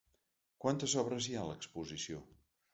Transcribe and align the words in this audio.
Quantes 0.65 0.95
obres 1.03 1.29
hi 1.29 1.37
ha 1.37 1.45
a 1.45 1.45
l’exposició? 1.53 2.27